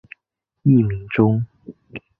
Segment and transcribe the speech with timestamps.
[0.63, 1.45] 艺名中。